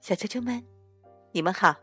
[0.00, 0.62] 小啾啾们，
[1.32, 1.76] 你们好！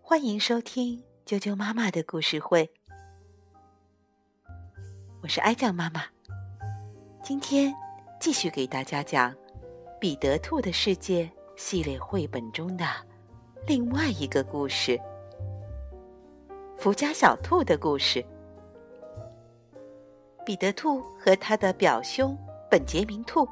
[0.00, 2.70] 欢迎收听啾啾妈妈的故事会，
[5.22, 6.04] 我是哀酱妈妈。
[7.22, 7.74] 今天
[8.20, 9.32] 继续给大家讲
[9.98, 11.24] 《彼得兔的世界》
[11.56, 12.84] 系列绘本中的
[13.66, 15.00] 另外一个故事——
[16.76, 18.24] 福家小兔的故事。
[20.44, 22.36] 彼得兔和他的表兄
[22.70, 23.48] 本杰明兔，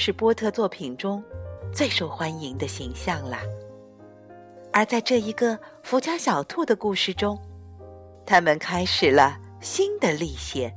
[0.00, 1.20] 是波特作品中
[1.72, 3.36] 最受欢迎的形象了。
[4.72, 7.36] 而在这一个福家小兔的故事中，
[8.24, 10.72] 他们开始了新的历险。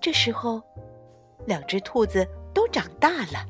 [0.00, 0.60] 这时候，
[1.46, 3.46] 两只兔子都长大了。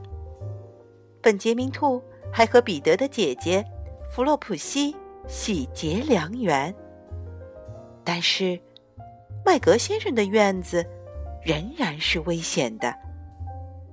[1.23, 2.01] 本杰明兔
[2.31, 3.65] 还和彼得的姐姐
[4.13, 4.95] 弗洛普西
[5.27, 6.73] 喜结良缘，
[8.05, 8.61] 但是。
[9.47, 10.83] 麦格先生的院子
[11.45, 12.95] 仍然是危险的，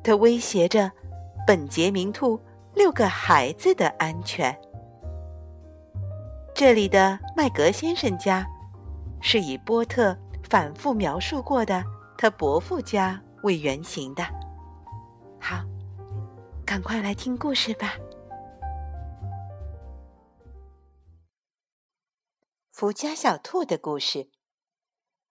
[0.03, 0.91] 它威胁着
[1.45, 2.39] 本杰明兔
[2.73, 4.55] 六个孩子的安全。
[6.53, 8.45] 这里的麦格先生家
[9.21, 10.17] 是以波特
[10.49, 11.83] 反复描述过的
[12.17, 14.23] 他伯父家为原型的。
[15.39, 15.63] 好，
[16.65, 17.95] 赶快来听故事吧，
[22.71, 24.19] 《福家小兔的故事》。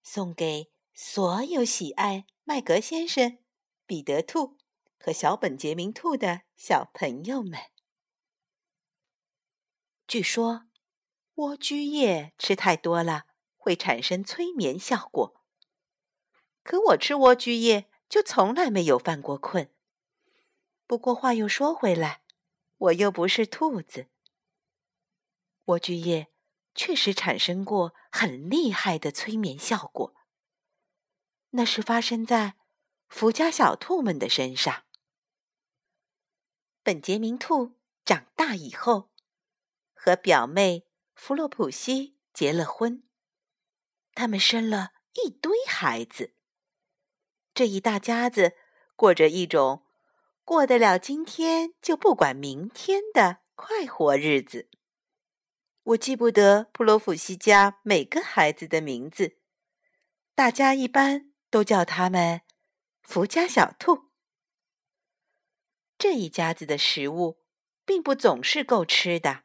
[0.03, 3.39] 送给所有喜爱麦格先生、
[3.87, 4.57] 彼得兔
[5.01, 7.59] 和小本杰明兔的小朋友们。
[10.07, 10.67] 据说，
[11.35, 13.25] 莴苣叶吃太多了
[13.57, 15.43] 会产生催眠效果。
[16.63, 19.75] 可我吃莴苣叶就从来没有犯过困。
[20.87, 22.23] 不过话又说回来，
[22.77, 24.09] 我又不是兔子。
[25.65, 26.29] 莴苣叶。
[26.73, 30.15] 确实产生过很厉害的催眠效果。
[31.51, 32.55] 那是发生在
[33.09, 34.85] 福家小兔们的身上。
[36.83, 39.11] 本杰明兔长大以后，
[39.93, 43.03] 和表妹弗洛普西结了婚，
[44.15, 46.33] 他们生了一堆孩子。
[47.53, 48.55] 这一大家子
[48.97, 49.85] 过着一种
[50.43, 54.71] 过得了今天就不管明天的快活日子。
[55.83, 59.37] 我记不得普罗普西家每个孩子的名字，
[60.35, 62.41] 大家一般都叫他们
[63.03, 64.10] “福家小兔”。
[66.01, 67.39] 这一家子的食物
[67.85, 69.45] 并不总是够吃的。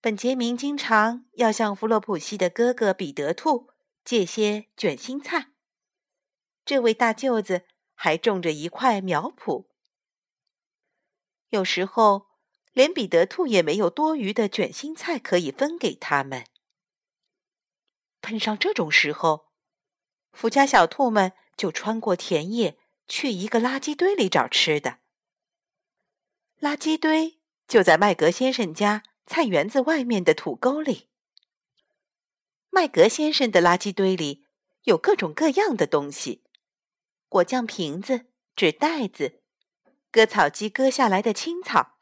[0.00, 3.68] 本杰明经常要向弗洛普西的哥哥彼得兔
[4.04, 5.52] 借些卷心菜。
[6.64, 9.66] 这位大舅子还种着一块苗圃。
[11.50, 12.28] 有时候。
[12.72, 16.46] 连彼得兔也没有多余的卷心菜可以分给他们。
[18.20, 19.48] 碰上这种时候，
[20.30, 22.78] 福家小兔们就穿过田野，
[23.08, 24.99] 去一个垃圾堆里找吃的。
[26.60, 31.08] 垃圾堆就在麦格先生家菜园子外面的土沟里。
[32.68, 34.44] 麦格先生的垃圾堆里
[34.82, 36.44] 有各种各样的东西：
[37.30, 39.40] 果酱瓶子、纸袋子、
[40.10, 41.96] 割草机割下来的青草。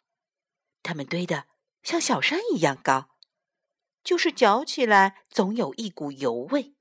[0.82, 1.44] 它们堆得
[1.84, 3.10] 像小山一样高，
[4.02, 6.74] 就是嚼起来总有一股油味。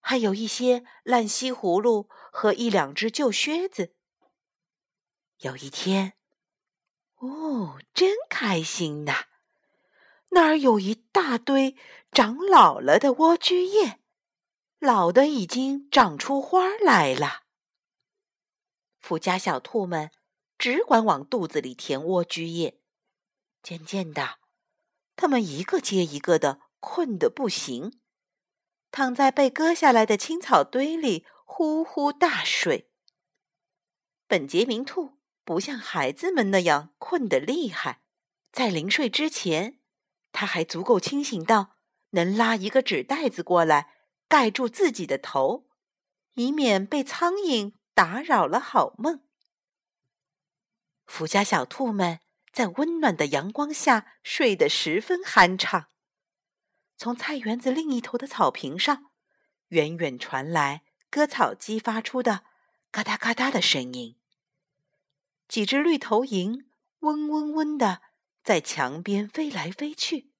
[0.00, 3.94] 还有一些烂西葫芦和一两只旧靴子。
[5.40, 6.14] 有一天，
[7.22, 9.26] 哦，真开心呐！
[10.30, 11.76] 那儿有一大堆
[12.10, 14.00] 长老了的莴苣叶，
[14.80, 17.44] 老的已经长出花来了。
[18.98, 20.10] 富家小兔们
[20.58, 22.80] 只管往肚子里填莴苣叶。
[23.62, 24.40] 渐渐的，
[25.14, 28.00] 他们一个接一个的困得不行，
[28.90, 32.90] 躺在被割下来的青草堆里呼呼大睡。
[34.26, 38.02] 本杰明兔不像孩子们那样困得厉害，
[38.50, 39.80] 在临睡之前，
[40.32, 41.76] 他还足够清醒到
[42.10, 43.94] 能拉一个纸袋子过来
[44.28, 45.68] 盖住自己的头，
[46.34, 49.22] 以免被苍蝇打扰了好梦。
[51.06, 52.20] 福家小兔们。
[52.52, 55.86] 在温暖的阳光下睡得十分酣畅。
[56.98, 59.10] 从菜园子另一头的草坪上，
[59.68, 62.44] 远远传来割草机发出的
[62.92, 64.18] “嘎哒嘎哒”的声音。
[65.52, 66.64] 几只绿头蝇
[67.00, 68.00] 嗡嗡嗡的
[68.42, 70.30] 在墙边飞来飞去。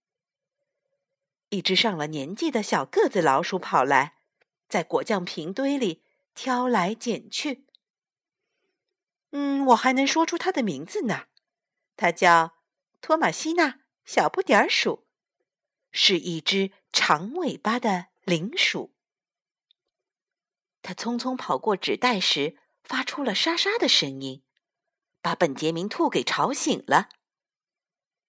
[1.50, 4.14] 一只上了年纪的小个子老鼠跑来，
[4.70, 6.02] 在果酱瓶堆里
[6.34, 7.66] 挑来拣去。
[9.32, 11.26] 嗯，我还能说出它的名字呢。
[11.94, 12.54] 它叫
[13.02, 15.06] 托马西娜小不点儿鼠，
[15.90, 18.94] 是一只长尾巴的灵鼠。
[20.80, 24.42] 它匆匆跑过纸袋时，发出了沙沙的声音，
[25.22, 27.08] 把本杰明兔给吵醒了。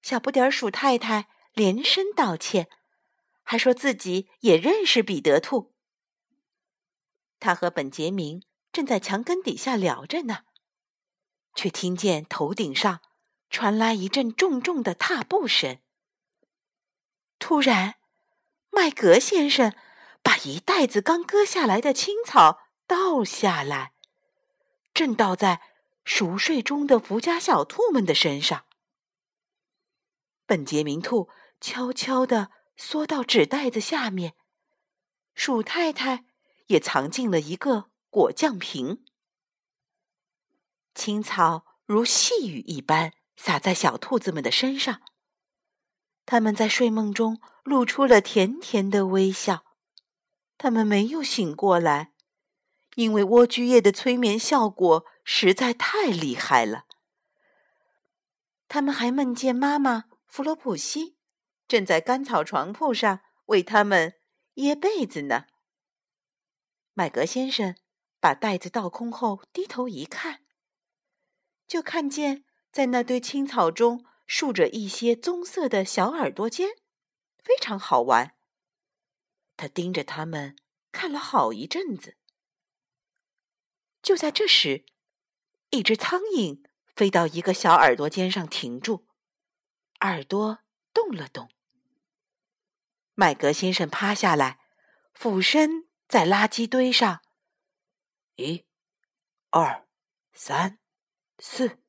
[0.01, 2.69] 小不点儿鼠太太连声道歉，
[3.41, 5.73] 还说自己也认识彼得兔。
[7.39, 10.43] 他和本杰明正在墙根底下聊着呢，
[11.55, 13.01] 却听见头顶上
[13.49, 15.79] 传来一阵重重的踏步声。
[17.39, 17.95] 突然，
[18.69, 19.75] 麦格先生
[20.21, 23.93] 把一袋子刚割下来的青草倒下来，
[24.93, 25.61] 正倒在
[26.03, 28.65] 熟睡中的福家小兔们的身上。
[30.45, 31.29] 本杰明兔
[31.61, 34.33] 悄悄地缩到纸袋子下面，
[35.33, 36.25] 鼠太太
[36.67, 39.05] 也藏进了一个果酱瓶。
[40.94, 45.01] 青草如细雨一般洒在小兔子们的身上，
[46.25, 49.63] 它们在睡梦中露出了甜甜的微笑。
[50.57, 52.13] 它们没有醒过来，
[52.95, 56.85] 因为莴苣叶的催眠效果实在太厉害了。
[58.67, 60.05] 他们还梦见妈妈。
[60.25, 61.15] 弗罗普西
[61.67, 64.15] 正在干草床铺上为他们
[64.55, 65.45] 掖被子呢。
[66.93, 67.75] 麦格先生
[68.19, 70.43] 把袋子倒空后，低头一看，
[71.67, 76.69] 就看见在那堆青草中竖着一些棕色的小耳朵尖，
[77.37, 78.35] 非常好玩。
[79.55, 80.55] 他盯着它们
[80.91, 82.17] 看了好一阵子。
[84.01, 84.83] 就在这时，
[85.73, 86.63] 一只苍蝇
[86.95, 89.07] 飞到一个小耳朵尖上停住。
[90.01, 90.59] 耳朵
[90.93, 91.49] 动了动，
[93.15, 94.59] 麦格先生趴下来，
[95.15, 97.23] 俯身在垃圾堆上。
[98.35, 98.67] 一、
[99.49, 99.87] 二、
[100.31, 100.77] 三、
[101.39, 101.79] 四、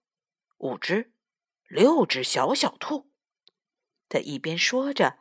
[0.56, 1.12] 五只、
[1.69, 3.12] 六只小小兔。
[4.08, 5.19] 他一边说着，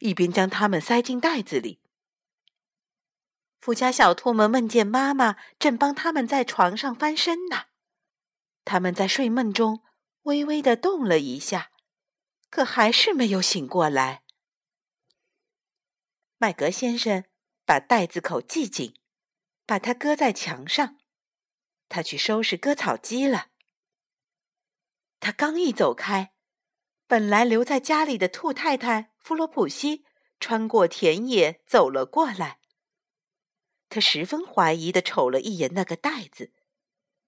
[0.00, 1.80] 一边将它们塞进袋子里。
[3.60, 7.66] 富家小兔们梦见妈妈正帮他们在床上翻身呢。
[8.64, 9.82] 他们在睡梦中
[10.22, 11.70] 微微的动了一下。
[12.50, 14.24] 可还是没有醒过来。
[16.36, 17.24] 麦格先生
[17.64, 18.94] 把袋子口系紧，
[19.64, 20.98] 把它搁在墙上。
[21.88, 23.46] 他去收拾割草机了。
[25.18, 26.34] 他刚一走开，
[27.06, 30.04] 本来留在家里的兔太太弗罗普西
[30.38, 32.60] 穿过田野走了过来。
[33.88, 36.52] 他十分怀疑的瞅了一眼那个袋子，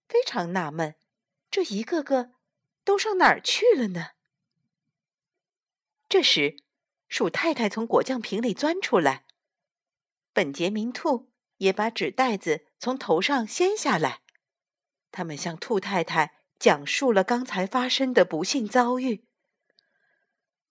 [0.07, 0.97] 非常纳闷：
[1.55, 2.33] 这一个个
[2.83, 4.09] 都上哪儿去了呢？
[6.09, 6.57] 这时，
[7.07, 9.25] 鼠太太从果酱瓶里钻出来，
[10.33, 14.23] 本杰明兔也把纸袋子从头上掀下来。
[15.13, 19.25] 他们向兔太太讲述了刚才发生的不幸遭遇。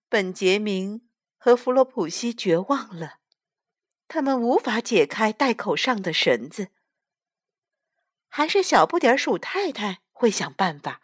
[0.09, 1.07] 本杰明
[1.37, 3.19] 和弗洛普西绝望了，
[4.09, 6.71] 他们无法解开袋口上的绳子。
[8.27, 11.01] 还是小不点鼠太太会想办法。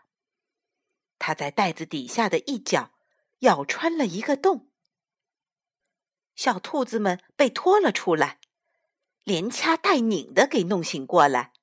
[1.17, 2.93] 他在袋子底下的一角。
[3.39, 4.69] 咬穿了一个洞，
[6.35, 8.41] 小兔子们被拖了出来，
[9.23, 11.53] 连掐带拧的给弄醒过来。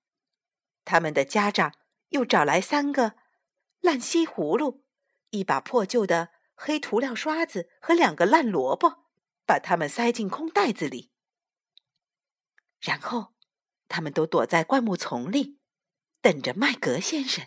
[0.86, 1.74] 他们的家长
[2.08, 3.16] 又找来三个
[3.80, 4.86] 烂西葫芦、
[5.28, 9.04] 一把破旧的黑涂料刷子和两个烂萝卜，
[9.44, 11.12] 把它们塞进空袋子里。
[12.80, 13.34] 然后，
[13.86, 15.58] 他们都躲在灌木丛里，
[16.26, 17.46] 等着麦格先生。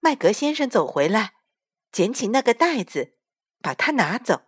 [0.00, 1.34] 麦格先生走回来。
[1.92, 3.16] 捡起那个袋子，
[3.60, 4.46] 把它拿走。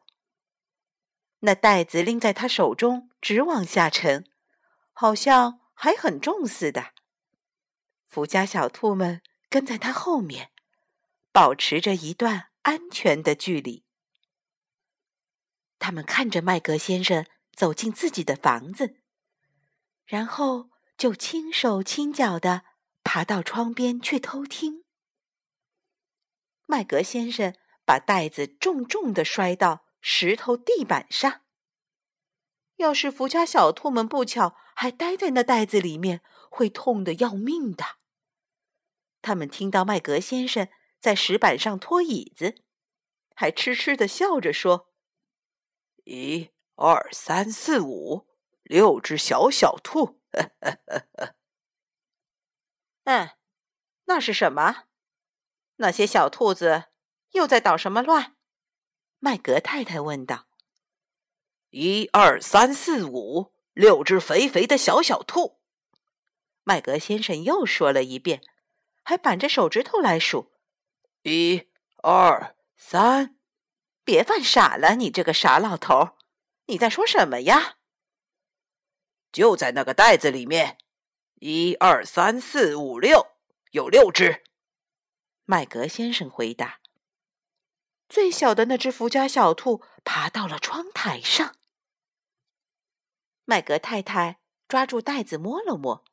[1.38, 4.28] 那袋子拎在他手中，直往下沉，
[4.92, 6.92] 好像还很重似的。
[8.08, 10.50] 福家小兔们跟在他后面，
[11.30, 13.84] 保持着一段安全的距离。
[15.78, 18.96] 他们看着麦格先生走进自己的房子，
[20.04, 22.64] 然后就轻手轻脚的
[23.04, 24.84] 爬到窗边去偷听。
[26.66, 27.54] 麦格先生
[27.86, 31.42] 把袋子重重的摔到石头地板上。
[32.76, 37.84] 要是福家小兔们不巧还待在那袋子里面，会痛得要命的。
[39.22, 40.68] 他们听到麦格先生
[41.00, 42.62] 在石板上拖椅子，
[43.34, 44.92] 还痴痴的笑着说
[46.04, 48.28] ：“一、二、三、四、五，
[48.62, 50.78] 六只小小兔。”呵呵
[51.16, 51.34] 呵
[53.04, 53.30] 嗯，
[54.04, 54.84] 那是什么？
[55.76, 56.84] 那些小兔子
[57.30, 58.36] 又在捣什么乱？
[59.18, 60.48] 麦格太太问道。
[61.70, 65.60] 一二三四五，六只肥肥的小小兔。
[66.64, 68.42] 麦格先生又说了一遍，
[69.02, 70.52] 还板着手指头来数。
[71.22, 71.68] 一
[72.02, 73.38] 二三，
[74.04, 76.16] 别犯傻了，你这个傻老头！
[76.66, 77.77] 你在说什么呀？
[79.32, 80.78] 就在那个袋子里面。
[81.40, 83.28] 一二三四五六，
[83.70, 84.42] 有六只。
[85.44, 86.80] 麦格先生回答。
[88.08, 91.56] 最小的那只福家小兔爬到了窗台上。
[93.44, 96.04] 麦格太太抓住袋子摸了摸。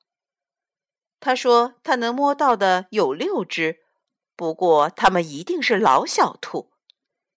[1.20, 3.82] 他说：“他能摸到的有六只，
[4.36, 6.72] 不过它们一定是老小兔，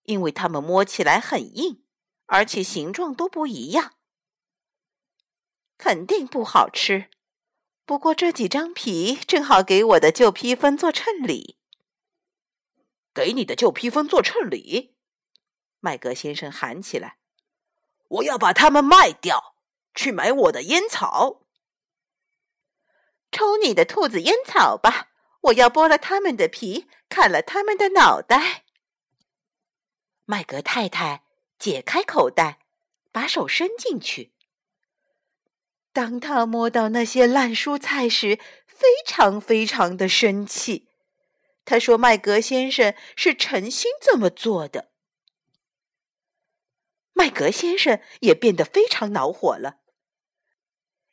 [0.03, 1.85] 因为它们摸起来很硬，
[2.27, 3.95] 而且形状都不一样，
[5.79, 7.09] 肯定不好吃。
[7.87, 11.57] 不过这几张皮正好给我的旧披风做衬里。”
[13.15, 14.95] 给你的旧披风做衬里，
[15.81, 17.17] 麦格先生喊起来
[18.09, 19.57] ：“我要把它们卖掉，
[19.95, 21.43] 去买我的烟草。
[23.33, 25.09] 抽你的兔子烟草吧！
[25.41, 28.65] 我要剥了他们的皮，砍了他们的脑袋。”
[30.25, 31.25] 麦格太太
[31.59, 32.61] 解开口袋，
[33.11, 34.33] 把手伸进去。
[35.99, 38.39] 当他摸到那些烂蔬菜时，
[38.69, 40.89] 非常非常的生气。
[41.65, 44.93] 他说：“麦格先生是诚心这么做的。”
[47.15, 49.79] 麦格先生也变得非常恼火了。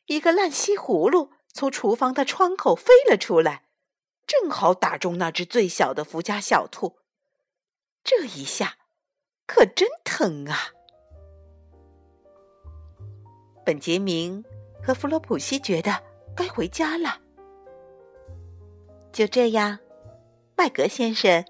[0.05, 3.63] 一个烂西葫芦从厨房的窗口飞了出来，
[4.27, 6.99] 正好打中那只最小的福家小兔。
[8.03, 8.77] 这一下
[9.47, 10.73] 可真疼啊！
[13.65, 14.45] 本杰明
[14.85, 15.91] 和弗洛普西觉得
[16.35, 17.17] 该回家了。
[19.11, 19.79] 就这样。
[20.57, 21.43] 麦格先生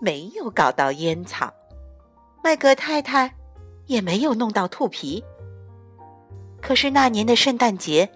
[0.00, 1.48] 没有搞到烟草，
[2.42, 3.32] 麦格太太
[3.86, 5.22] 也没有弄到兔皮。
[6.60, 8.10] 可是那年的圣诞节，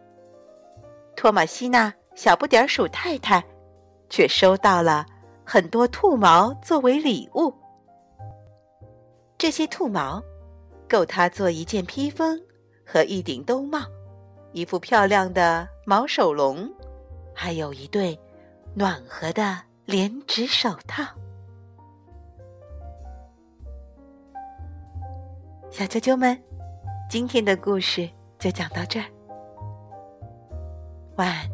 [1.15, 3.41] 托马西娜小不点鼠太太
[4.11, 5.07] 却收到了
[5.45, 7.55] 很多兔毛作为礼物。
[9.39, 10.21] 这些兔毛
[10.89, 12.37] 够他做一件披风
[12.85, 13.79] 和一顶兜帽，
[14.53, 16.71] 一副漂亮的毛手笼，
[17.35, 18.19] 还有一对
[18.75, 19.59] 暖和的。
[19.85, 21.03] 连指手套，
[25.73, 26.41] 小啾啾们，
[27.11, 29.07] 今天的故事就讲到这儿，
[31.17, 31.52] 晚安。